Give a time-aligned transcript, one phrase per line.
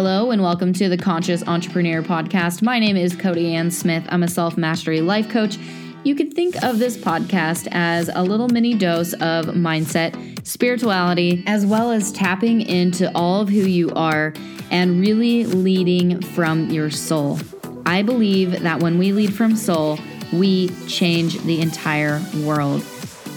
[0.00, 2.62] Hello, and welcome to the Conscious Entrepreneur Podcast.
[2.62, 4.06] My name is Cody Ann Smith.
[4.10, 5.58] I'm a self mastery life coach.
[6.04, 11.66] You could think of this podcast as a little mini dose of mindset, spirituality, as
[11.66, 14.34] well as tapping into all of who you are
[14.70, 17.40] and really leading from your soul.
[17.84, 19.98] I believe that when we lead from soul,
[20.32, 22.82] we change the entire world.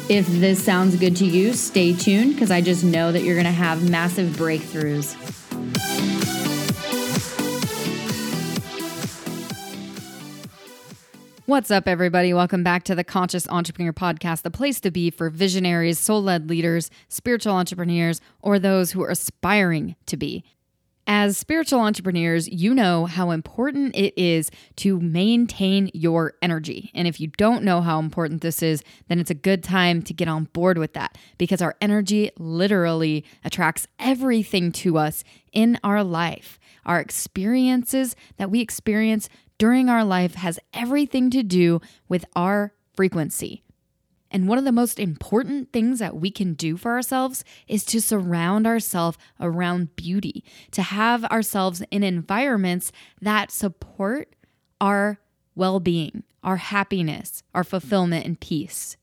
[0.09, 3.45] If this sounds good to you, stay tuned because I just know that you're going
[3.45, 5.40] to have massive breakthroughs.
[11.51, 12.33] What's up, everybody?
[12.33, 16.49] Welcome back to the Conscious Entrepreneur Podcast, the place to be for visionaries, soul led
[16.49, 20.45] leaders, spiritual entrepreneurs, or those who are aspiring to be.
[21.07, 26.89] As spiritual entrepreneurs, you know how important it is to maintain your energy.
[26.93, 30.13] And if you don't know how important this is, then it's a good time to
[30.13, 36.01] get on board with that because our energy literally attracts everything to us in our
[36.01, 36.59] life.
[36.85, 39.27] Our experiences that we experience
[39.61, 43.61] during our life has everything to do with our frequency.
[44.31, 48.01] And one of the most important things that we can do for ourselves is to
[48.01, 54.35] surround ourselves around beauty, to have ourselves in environments that support
[54.79, 55.19] our
[55.53, 58.97] well being, our happiness, our fulfillment, and peace.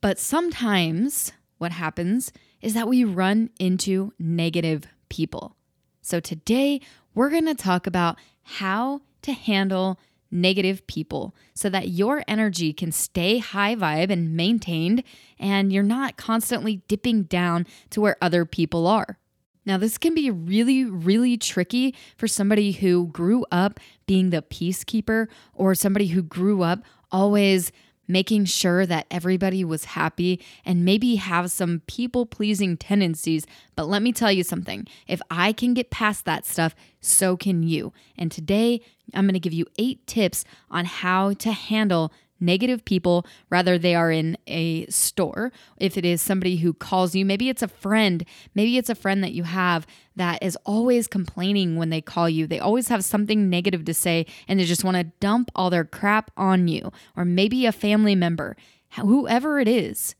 [0.00, 2.32] But sometimes what happens
[2.62, 5.54] is that we run into negative people.
[6.00, 6.80] So today
[7.14, 13.38] we're to talk about how to handle negative people so that your energy can stay
[13.38, 15.02] high vibe and maintained
[15.38, 19.18] and you're not constantly dipping down to where other people are.
[19.64, 25.26] Now, this can be really, really tricky for somebody who grew up being the peacekeeper
[25.54, 27.72] or somebody who grew up always
[28.08, 33.46] making sure that everybody was happy and maybe have some people pleasing tendencies.
[33.74, 37.62] But let me tell you something if I can get past that stuff, so can
[37.62, 37.92] you.
[38.16, 38.80] And today,
[39.14, 44.10] I'm to give you eight tips on how to handle negative people, rather they are
[44.10, 45.52] in a store.
[45.78, 48.24] If it is somebody who calls you, maybe it's a friend,
[48.54, 49.86] maybe it's a friend that you have
[50.16, 52.46] that is always complaining when they call you.
[52.46, 55.84] They always have something negative to say and they just want to dump all their
[55.84, 58.56] crap on you, or maybe a family member,
[58.96, 60.14] whoever it is.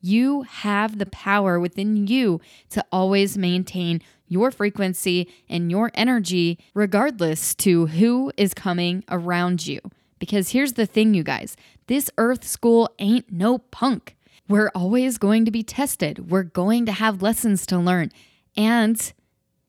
[0.00, 2.40] You have the power within you
[2.70, 9.80] to always maintain your frequency and your energy, regardless to who is coming around you.
[10.18, 11.56] Because here's the thing, you guys
[11.86, 14.16] this Earth school ain't no punk.
[14.48, 18.10] We're always going to be tested, we're going to have lessons to learn.
[18.56, 19.12] And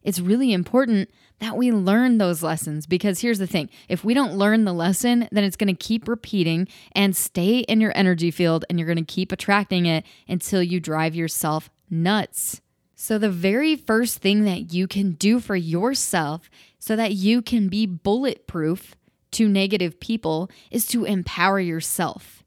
[0.03, 1.09] it's really important
[1.39, 5.27] that we learn those lessons because here's the thing if we don't learn the lesson,
[5.31, 9.03] then it's going to keep repeating and stay in your energy field, and you're going
[9.03, 12.61] to keep attracting it until you drive yourself nuts.
[12.95, 17.67] So, the very first thing that you can do for yourself so that you can
[17.67, 18.95] be bulletproof
[19.31, 22.43] to negative people is to empower yourself.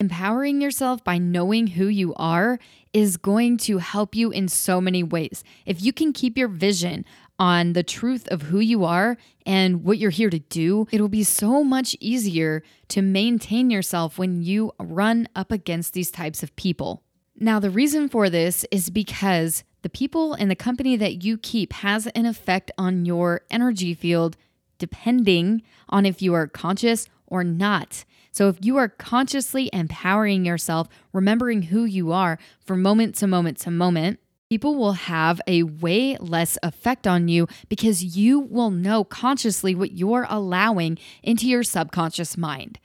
[0.00, 2.58] Empowering yourself by knowing who you are
[2.92, 5.44] is going to help you in so many ways.
[5.66, 7.04] If you can keep your vision
[7.38, 9.16] on the truth of who you are
[9.46, 14.42] and what you're here to do, it'll be so much easier to maintain yourself when
[14.42, 17.02] you run up against these types of people.
[17.36, 21.72] Now, the reason for this is because the people and the company that you keep
[21.72, 24.36] has an effect on your energy field
[24.78, 28.04] depending on if you are conscious or not.
[28.30, 33.58] So, if you are consciously empowering yourself, remembering who you are from moment to moment
[33.60, 34.18] to moment,
[34.50, 39.92] people will have a way less effect on you because you will know consciously what
[39.92, 42.78] you're allowing into your subconscious mind.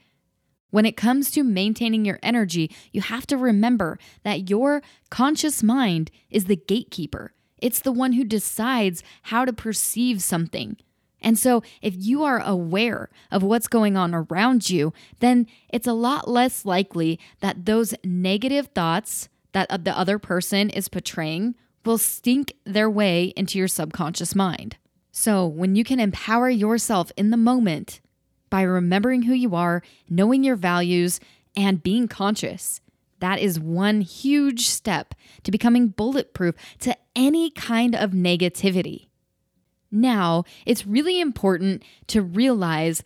[0.71, 6.11] When it comes to maintaining your energy, you have to remember that your conscious mind
[6.29, 7.33] is the gatekeeper.
[7.57, 10.77] It's the one who decides how to perceive something.
[11.21, 15.93] And so, if you are aware of what's going on around you, then it's a
[15.93, 21.55] lot less likely that those negative thoughts that uh, the other person is portraying
[21.85, 24.77] will stink their way into your subconscious mind.
[25.11, 27.99] So, when you can empower yourself in the moment
[28.49, 31.19] by remembering who you are, knowing your values,
[31.55, 32.79] and being conscious,
[33.19, 35.13] that is one huge step
[35.43, 39.08] to becoming bulletproof to any kind of negativity.
[39.91, 43.03] Now, it's really important to realize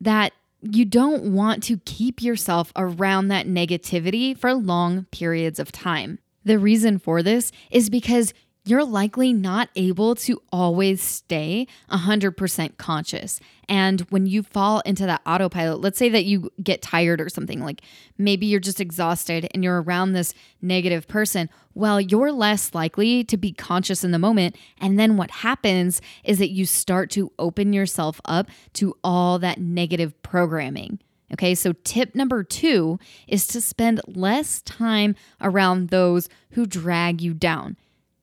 [0.00, 6.18] that you don't want to keep yourself around that negativity for long periods of time.
[6.44, 8.32] The reason for this is because
[8.66, 13.40] you're likely not able to always stay 100% conscious.
[13.68, 17.60] And when you fall into that autopilot, let's say that you get tired or something,
[17.60, 17.82] like
[18.18, 23.36] maybe you're just exhausted and you're around this negative person, well, you're less likely to
[23.36, 24.56] be conscious in the moment.
[24.80, 29.60] And then what happens is that you start to open yourself up to all that
[29.60, 30.98] negative programming.
[31.32, 37.34] Okay, so tip number two is to spend less time around those who drag you
[37.34, 37.76] down.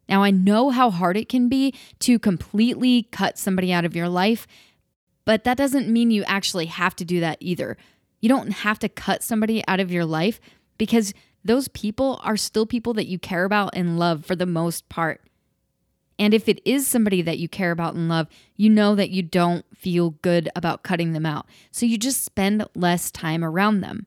[0.09, 4.09] Now, I know how hard it can be to completely cut somebody out of your
[4.09, 4.47] life,
[5.25, 7.77] but that doesn't mean you actually have to do that either.
[8.19, 10.39] You don't have to cut somebody out of your life
[10.77, 11.13] because
[11.45, 15.21] those people are still people that you care about and love for the most part.
[16.19, 19.23] And if it is somebody that you care about and love, you know that you
[19.23, 21.47] don't feel good about cutting them out.
[21.71, 24.05] So you just spend less time around them.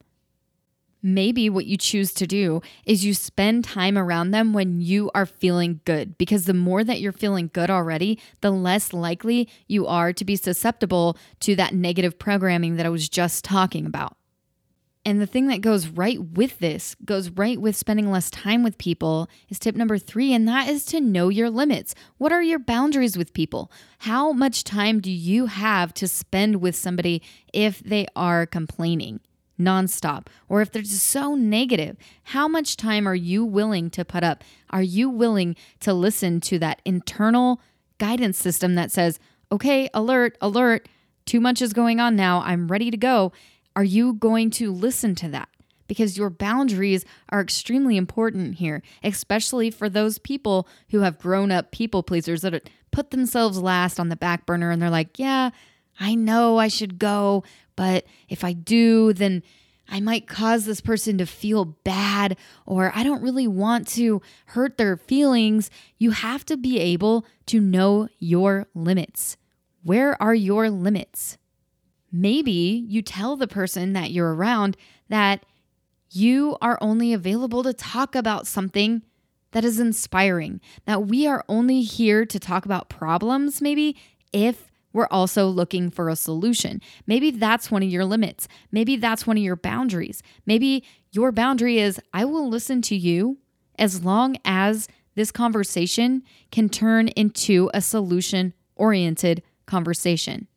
[1.09, 5.25] Maybe what you choose to do is you spend time around them when you are
[5.25, 10.13] feeling good, because the more that you're feeling good already, the less likely you are
[10.13, 14.17] to be susceptible to that negative programming that I was just talking about.
[15.05, 18.77] And the thing that goes right with this, goes right with spending less time with
[18.77, 21.95] people, is tip number three, and that is to know your limits.
[22.19, 23.71] What are your boundaries with people?
[23.99, 27.23] How much time do you have to spend with somebody
[27.53, 29.21] if they are complaining?
[29.59, 34.23] Nonstop, or if they're just so negative, how much time are you willing to put
[34.23, 34.45] up?
[34.71, 37.61] Are you willing to listen to that internal
[37.99, 39.19] guidance system that says,
[39.51, 40.89] okay, alert, alert,
[41.25, 43.33] too much is going on now, I'm ready to go?
[43.75, 45.49] Are you going to listen to that?
[45.89, 51.71] Because your boundaries are extremely important here, especially for those people who have grown up
[51.71, 55.51] people pleasers that put themselves last on the back burner and they're like, yeah,
[56.01, 57.45] I know I should go,
[57.77, 59.43] but if I do, then
[59.89, 62.37] I might cause this person to feel bad,
[62.67, 65.71] or I don't really want to hurt their feelings.
[65.99, 69.37] You have to be able to know your limits.
[69.85, 71.39] Where are your limits?
[72.11, 74.77] Maybe you tell the person that you're around
[75.09, 75.45] that
[76.11, 79.03] you are only available to talk about something
[79.53, 83.97] that is inspiring, that we are only here to talk about problems, maybe
[84.33, 86.81] if we're also looking for a solution.
[87.07, 88.49] Maybe that's one of your limits.
[88.73, 90.23] Maybe that's one of your boundaries.
[90.47, 93.37] Maybe your boundary is I will listen to you
[93.79, 100.49] as long as this conversation can turn into a solution oriented conversation.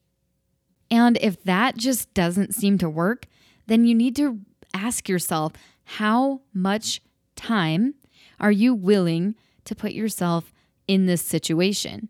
[0.89, 3.25] And if that just doesn't seem to work,
[3.67, 4.39] then you need to
[4.73, 5.51] ask yourself
[5.83, 7.01] how much
[7.35, 7.93] time
[8.39, 10.53] are you willing to put yourself
[10.87, 12.07] in this situation?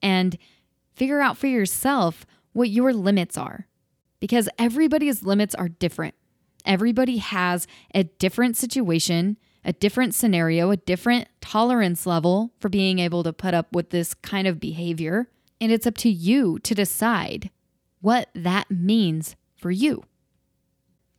[0.00, 0.38] And
[0.98, 3.68] figure out for yourself what your limits are
[4.20, 6.14] because everybody's limits are different.
[6.66, 13.22] Everybody has a different situation, a different scenario, a different tolerance level for being able
[13.22, 15.28] to put up with this kind of behavior.
[15.60, 17.50] And it's up to you to decide
[18.00, 20.02] what that means for you.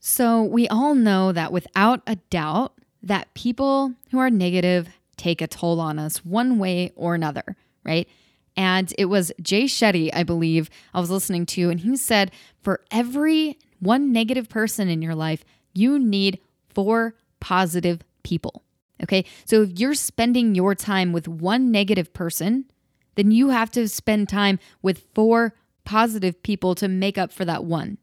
[0.02, 2.74] So, we all know that without a doubt
[3.04, 4.88] that people who are negative
[5.18, 8.08] take a toll on us one way or another, right?
[8.60, 12.30] And it was Jay Shetty, I believe, I was listening to, and he said,
[12.62, 18.66] for every one negative person in your life, you need four positive people.
[19.02, 19.24] Okay.
[19.46, 22.66] So if you're spending your time with one negative person,
[23.16, 25.54] then you have to spend time with four
[25.86, 27.98] positive people to make up for that one.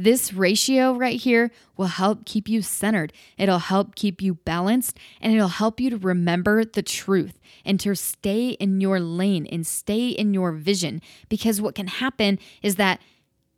[0.00, 3.12] This ratio right here will help keep you centered.
[3.36, 7.94] It'll help keep you balanced and it'll help you to remember the truth and to
[7.94, 11.02] stay in your lane and stay in your vision.
[11.28, 13.02] Because what can happen is that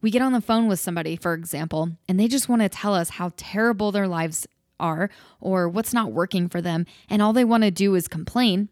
[0.01, 2.93] we get on the phone with somebody, for example, and they just want to tell
[2.93, 4.45] us how terrible their lives
[4.81, 6.87] are or what's not working for them.
[7.09, 8.69] And all they want to do is complain.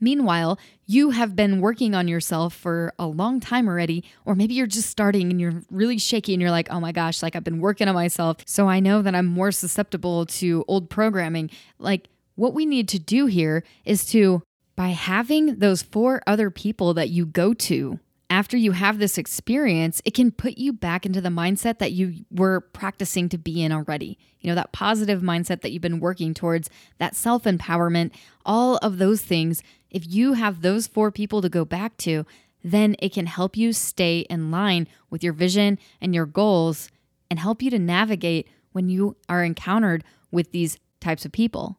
[0.00, 4.66] Meanwhile, you have been working on yourself for a long time already, or maybe you're
[4.66, 7.60] just starting and you're really shaky and you're like, oh my gosh, like I've been
[7.60, 8.38] working on myself.
[8.46, 11.50] So I know that I'm more susceptible to old programming.
[11.78, 14.42] Like, what we need to do here is to,
[14.74, 20.00] by having those four other people that you go to after you have this experience,
[20.04, 23.72] it can put you back into the mindset that you were practicing to be in
[23.72, 24.16] already.
[24.38, 28.12] You know, that positive mindset that you've been working towards, that self empowerment,
[28.46, 29.62] all of those things.
[29.90, 32.24] If you have those four people to go back to,
[32.62, 36.90] then it can help you stay in line with your vision and your goals
[37.30, 41.78] and help you to navigate when you are encountered with these types of people.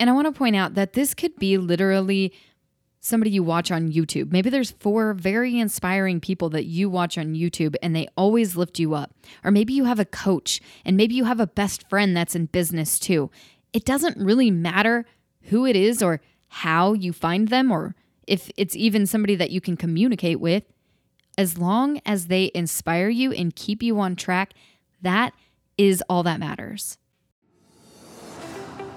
[0.00, 2.32] And I want to point out that this could be literally
[3.00, 4.30] somebody you watch on YouTube.
[4.32, 8.78] Maybe there's four very inspiring people that you watch on YouTube and they always lift
[8.78, 9.12] you up.
[9.44, 12.46] Or maybe you have a coach and maybe you have a best friend that's in
[12.46, 13.30] business too.
[13.72, 15.04] It doesn't really matter
[15.42, 16.20] who it is or
[16.52, 17.94] how you find them or
[18.26, 20.64] if it's even somebody that you can communicate with,
[21.38, 24.52] as long as they inspire you and keep you on track,
[25.00, 25.32] that
[25.78, 26.98] is all that matters.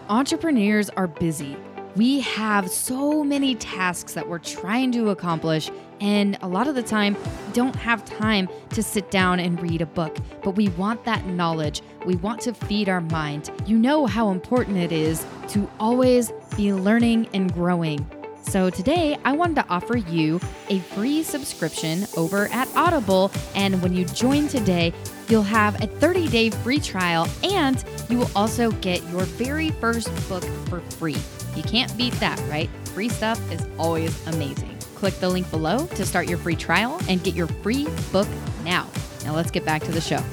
[0.09, 1.55] Entrepreneurs are busy.
[1.95, 5.71] We have so many tasks that we're trying to accomplish,
[6.01, 7.15] and a lot of the time,
[7.53, 10.17] don't have time to sit down and read a book.
[10.43, 11.81] But we want that knowledge.
[12.05, 13.49] We want to feed our mind.
[13.65, 18.05] You know how important it is to always be learning and growing.
[18.41, 23.31] So today, I wanted to offer you a free subscription over at Audible.
[23.55, 24.93] And when you join today,
[25.29, 30.09] you'll have a 30 day free trial and you will also get your very first
[30.29, 31.17] book for free.
[31.55, 32.69] You can't beat that, right?
[32.89, 34.77] Free stuff is always amazing.
[34.95, 38.27] Click the link below to start your free trial and get your free book
[38.63, 38.88] now.
[39.24, 40.24] Now, let's get back to the show.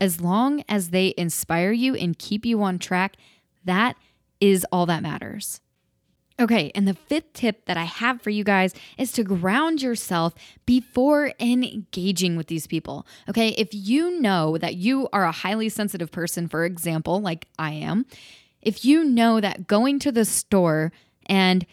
[0.00, 3.16] As long as they inspire you and keep you on track,
[3.64, 3.96] that
[4.40, 5.60] is all that matters.
[6.38, 10.34] Okay, and the fifth tip that I have for you guys is to ground yourself
[10.66, 13.06] before engaging with these people.
[13.26, 17.72] Okay, if you know that you are a highly sensitive person, for example, like I
[17.72, 18.04] am,
[18.66, 20.92] if you know that going to the store
[21.26, 21.64] and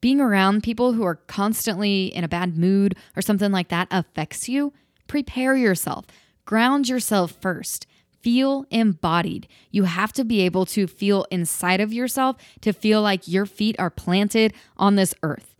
[0.00, 4.48] being around people who are constantly in a bad mood or something like that affects
[4.48, 4.72] you,
[5.06, 6.06] prepare yourself,
[6.46, 7.86] ground yourself first
[8.20, 9.48] feel embodied.
[9.70, 13.76] You have to be able to feel inside of yourself to feel like your feet
[13.78, 15.54] are planted on this earth.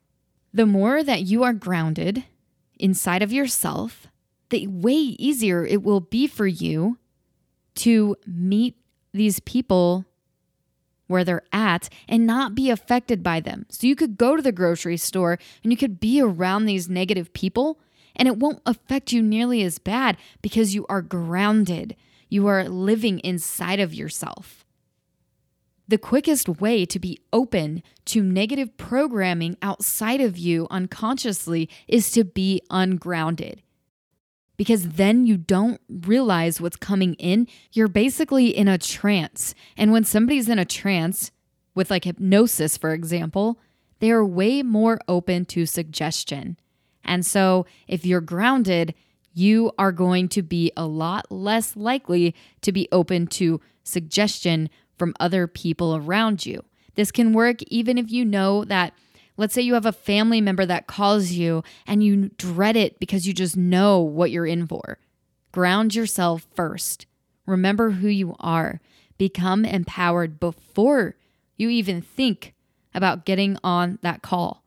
[0.53, 2.25] The more that you are grounded
[2.79, 4.09] inside of yourself,
[4.51, 6.99] the way easier it will be for you
[7.77, 8.77] to meet
[9.13, 10.05] these people
[11.11, 13.67] where they're at and not be affected by them.
[13.69, 17.33] So you could go to the grocery store and you could be around these negative
[17.33, 17.81] people
[18.15, 21.97] and it won't affect you nearly as bad because you are grounded.
[22.29, 24.65] You are living inside of yourself.
[25.89, 32.23] The quickest way to be open to negative programming outside of you unconsciously is to
[32.23, 33.63] be ungrounded.
[34.61, 37.49] Because then you don't realize what's coming in.
[37.73, 39.55] You're basically in a trance.
[39.75, 41.31] And when somebody's in a trance,
[41.75, 43.59] with like hypnosis, for example,
[44.01, 46.59] they are way more open to suggestion.
[47.03, 48.93] And so if you're grounded,
[49.33, 55.15] you are going to be a lot less likely to be open to suggestion from
[55.19, 56.63] other people around you.
[56.97, 58.93] This can work even if you know that,
[59.41, 63.27] let's say you have a family member that calls you and you dread it because
[63.27, 64.99] you just know what you're in for.
[65.51, 67.07] Ground yourself first.
[67.47, 68.83] Remember who you are.
[69.17, 71.17] Become empowered before
[71.57, 72.53] you even think
[72.95, 74.63] about getting on that call.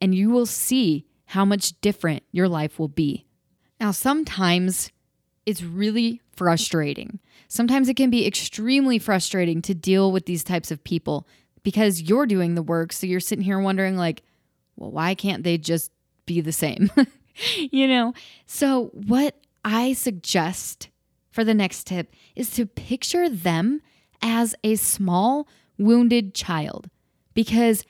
[0.00, 3.26] And you will see how much different your life will be.
[3.78, 4.90] Now, sometimes
[5.44, 7.18] it's really frustrating.
[7.48, 11.26] Sometimes it can be extremely frustrating to deal with these types of people
[11.62, 12.92] because you're doing the work.
[12.92, 14.22] So you're sitting here wondering, like,
[14.76, 15.92] well, why can't they just
[16.26, 16.90] be the same?
[17.56, 18.14] you know?
[18.46, 20.88] So, what I suggest
[21.30, 23.80] for the next tip is to picture them
[24.20, 26.88] as a small, wounded child
[27.34, 27.84] because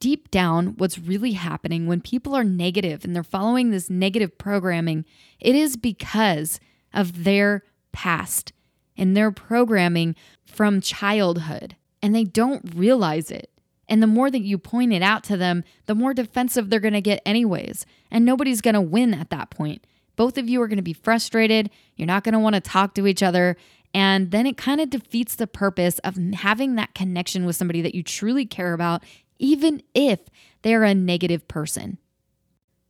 [0.00, 5.04] deep down, what's really happening when people are negative and they're following this negative programming,
[5.40, 6.60] it is because
[6.92, 7.62] of their
[7.92, 8.52] past
[8.96, 10.14] and their programming
[10.44, 11.76] from childhood.
[12.02, 13.50] And they don't realize it.
[13.88, 16.94] And the more that you point it out to them, the more defensive they're going
[16.94, 17.86] to get, anyways.
[18.10, 19.86] And nobody's going to win at that point.
[20.16, 21.70] Both of you are going to be frustrated.
[21.96, 23.56] You're not going to want to talk to each other.
[23.94, 27.94] And then it kind of defeats the purpose of having that connection with somebody that
[27.94, 29.02] you truly care about
[29.38, 30.20] even if
[30.62, 31.98] they're a negative person.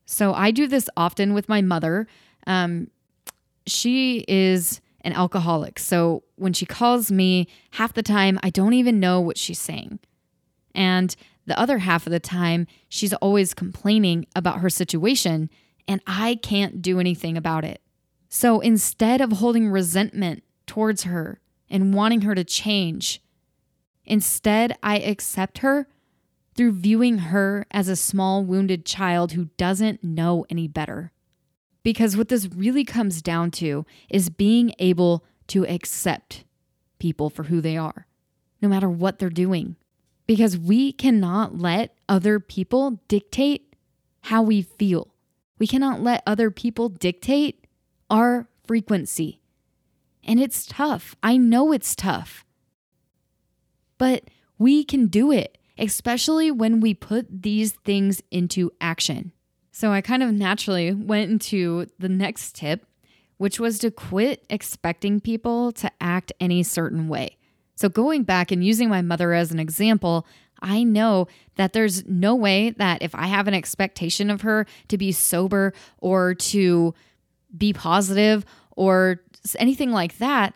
[0.06, 2.06] So I do this often with my mother.
[2.46, 2.90] Um,
[3.66, 5.78] she is an alcoholic.
[5.78, 10.00] So when she calls me, half the time I don't even know what she's saying.
[10.74, 11.14] And
[11.46, 15.48] the other half of the time, she's always complaining about her situation,
[15.86, 17.80] and I can't do anything about it.
[18.28, 23.22] So instead of holding resentment towards her and wanting her to change,
[24.04, 25.86] instead I accept her
[26.56, 31.12] through viewing her as a small, wounded child who doesn't know any better.
[31.86, 36.42] Because what this really comes down to is being able to accept
[36.98, 38.08] people for who they are,
[38.60, 39.76] no matter what they're doing.
[40.26, 43.76] Because we cannot let other people dictate
[44.22, 45.14] how we feel.
[45.60, 47.68] We cannot let other people dictate
[48.10, 49.40] our frequency.
[50.24, 51.14] And it's tough.
[51.22, 52.44] I know it's tough.
[53.96, 54.24] But
[54.58, 59.32] we can do it especially when we put these things into action.
[59.78, 62.86] So I kind of naturally went into the next tip,
[63.36, 67.36] which was to quit expecting people to act any certain way.
[67.74, 70.26] So, going back and using my mother as an example,
[70.62, 74.96] I know that there's no way that if I have an expectation of her to
[74.96, 76.94] be sober or to
[77.54, 79.20] be positive or
[79.58, 80.54] anything like that,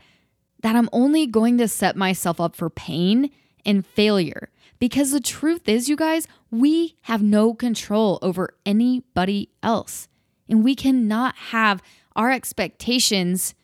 [0.63, 3.29] that I'm only going to set myself up for pain
[3.67, 4.49] and failure.
[4.79, 10.09] Because the truth is, you guys, we have no control over anybody else.
[10.49, 11.83] And we cannot have
[12.17, 13.55] our expectations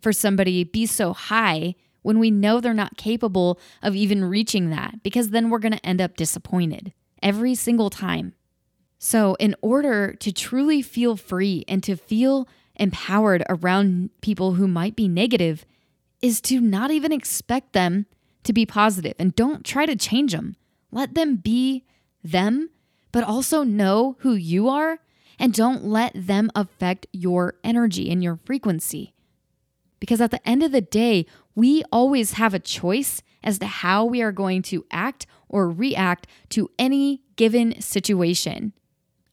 [0.00, 5.02] for somebody be so high when we know they're not capable of even reaching that,
[5.02, 6.92] because then we're going to end up disappointed
[7.22, 8.34] every single time.
[8.98, 14.94] So, in order to truly feel free and to feel empowered around people who might
[14.94, 15.66] be negative,
[16.22, 18.06] is to not even expect them
[18.44, 20.56] to be positive and don't try to change them.
[20.92, 21.84] Let them be
[22.30, 22.70] them,
[23.12, 24.98] but also know who you are
[25.38, 29.14] and don't let them affect your energy and your frequency.
[30.00, 34.04] Because at the end of the day, we always have a choice as to how
[34.04, 38.72] we are going to act or react to any given situation.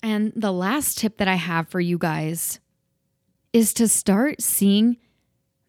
[0.02, 2.60] And the last tip that I have for you guys
[3.52, 4.98] is to start seeing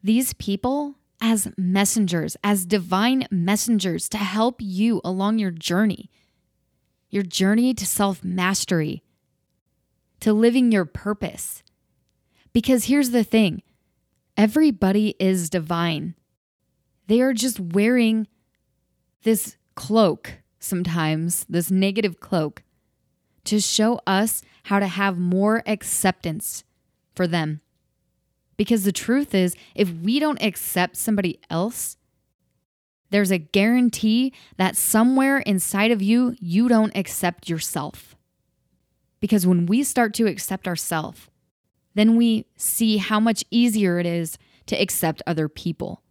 [0.03, 6.09] these people as messengers, as divine messengers to help you along your journey,
[7.09, 9.03] your journey to self mastery,
[10.19, 11.63] to living your purpose.
[12.53, 13.63] Because here's the thing
[14.37, 16.15] everybody is divine.
[17.07, 18.27] They are just wearing
[19.23, 22.63] this cloak sometimes, this negative cloak,
[23.45, 26.63] to show us how to have more acceptance
[27.15, 27.61] for them.
[28.57, 31.97] Because the truth is, if we don't accept somebody else,
[33.09, 38.15] there's a guarantee that somewhere inside of you, you don't accept yourself.
[39.19, 41.29] Because when we start to accept ourselves,
[41.93, 46.01] then we see how much easier it is to accept other people.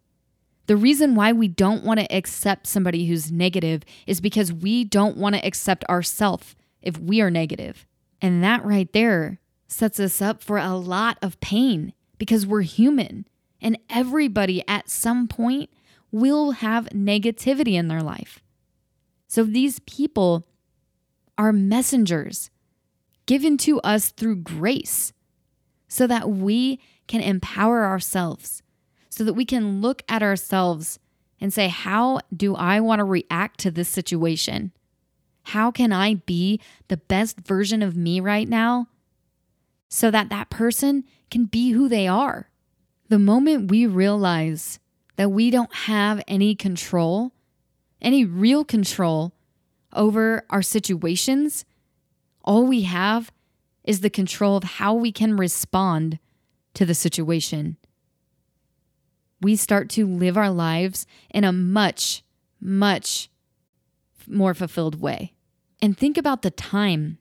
[0.66, 5.16] The reason why we don't want to accept somebody who's negative is because we don't
[5.16, 7.86] want to accept ourselves if we are negative.
[8.22, 13.26] And that right there sets us up for a lot of pain because we're human
[13.60, 15.70] and everybody at some point
[16.14, 18.40] will have negativity in their life.
[19.26, 20.46] So these people
[21.36, 22.50] are messengers
[23.26, 25.12] given to us through grace
[25.88, 28.62] so that we can empower ourselves,
[29.10, 31.00] so that we can look at ourselves
[31.40, 34.70] and say, How do I want to react to this situation?
[35.42, 38.86] How can I be the best version of me right now
[39.88, 42.50] so that that person can be who they are?
[43.08, 44.78] The moment we realize
[45.16, 47.32] that we don't have any control,
[48.00, 49.32] any real control
[49.92, 51.64] over our situations,
[52.44, 53.32] all we have
[53.84, 56.18] is the control of how we can respond
[56.74, 57.76] to the situation.
[59.40, 62.22] We start to live our lives in a much,
[62.60, 63.30] much
[64.26, 65.34] more fulfilled way.
[65.82, 67.18] And think about the time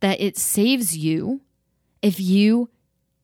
[0.00, 1.42] that it saves you
[2.02, 2.70] if you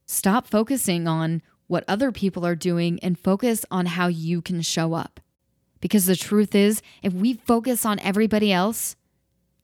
[0.06, 4.92] stop focusing on what other people are doing and focus on how you can show
[4.92, 5.18] up.
[5.80, 8.94] Because the truth is, if we focus on everybody else,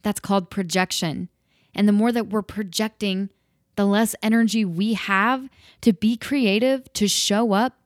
[0.01, 1.29] that's called projection.
[1.75, 3.29] And the more that we're projecting,
[3.77, 5.51] the less energy we have
[5.83, 7.79] to be creative, to show up,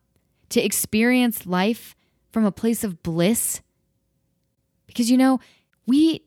[0.50, 1.96] to experience life
[2.30, 3.60] from a place of bliss.
[4.86, 5.40] Because, you know,
[5.84, 6.22] we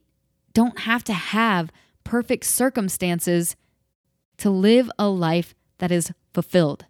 [0.51, 1.71] don't have to have
[2.03, 3.55] perfect circumstances
[4.39, 6.88] to live a life that is fulfilled.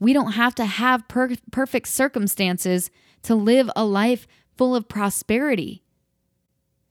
[0.00, 2.90] We don't have to have per- perfect circumstances
[3.22, 5.84] to live a life full of prosperity.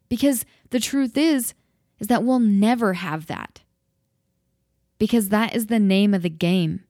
[0.07, 1.53] Because the truth is,
[1.99, 3.61] is that we'll never have that.
[4.99, 6.83] Because that is the name of the game.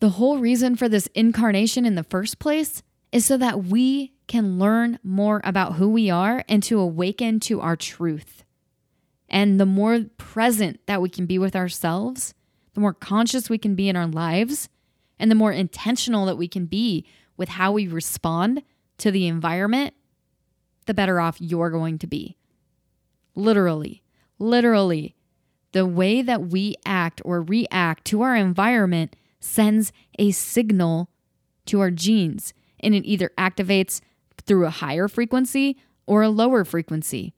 [0.00, 4.58] The whole reason for this incarnation in the first place is so that we can
[4.58, 8.44] learn more about who we are and to awaken to our truth.
[9.28, 12.34] And the more present that we can be with ourselves,
[12.74, 14.68] the more conscious we can be in our lives,
[15.18, 18.62] and the more intentional that we can be with how we respond
[18.98, 19.94] to the environment,
[20.86, 22.36] the better off you're going to be.
[23.34, 24.02] Literally.
[24.38, 25.14] Literally,
[25.72, 31.10] the way that we act or react to our environment sends a signal
[31.66, 34.00] to our genes, and it either activates
[34.46, 35.76] through a higher frequency
[36.06, 37.34] or a lower frequency.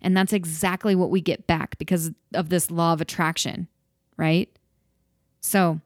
[0.00, 3.68] And that's exactly what we get back because of this law of attraction,
[4.16, 4.50] right?
[5.40, 5.80] So,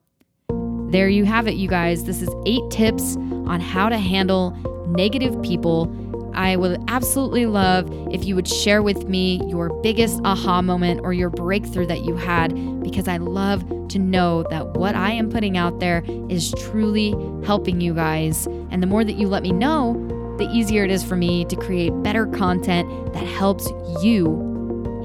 [0.90, 2.04] there you have it, you guys.
[2.04, 4.50] This is eight tips on how to handle
[4.88, 5.92] negative people
[6.38, 11.12] I would absolutely love if you would share with me your biggest aha moment or
[11.12, 15.56] your breakthrough that you had, because I love to know that what I am putting
[15.56, 17.10] out there is truly
[17.44, 18.46] helping you guys.
[18.70, 19.94] And the more that you let me know,
[20.38, 23.68] the easier it is for me to create better content that helps
[24.00, 24.47] you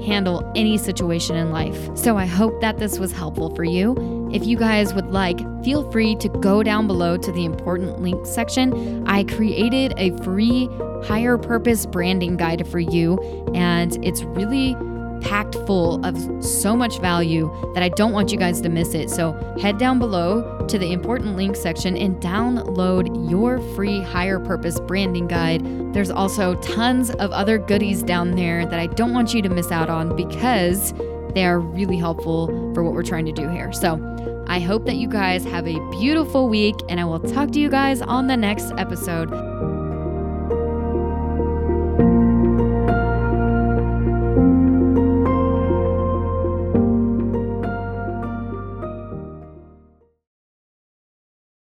[0.04, 1.96] handle any situation in life.
[1.96, 3.96] So I hope that this was helpful for you.
[4.32, 8.30] If you guys would like, feel free to go down below to the important links
[8.30, 9.06] section.
[9.06, 10.68] I created a free
[11.04, 13.18] higher purpose branding guide for you,
[13.54, 14.76] and it's really
[15.24, 19.08] packed full of so much value that I don't want you guys to miss it.
[19.08, 24.78] So head down below to the important links section and download your free higher purpose
[24.80, 25.64] branding guide.
[25.94, 29.70] There's also tons of other goodies down there that I don't want you to miss
[29.70, 30.92] out on because
[31.34, 33.72] they are really helpful for what we're trying to do here.
[33.72, 33.98] So
[34.46, 37.70] I hope that you guys have a beautiful week, and I will talk to you
[37.70, 39.53] guys on the next episode.